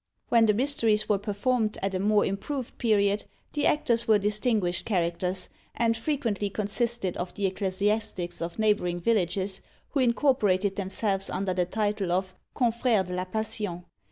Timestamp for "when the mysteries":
0.29-1.07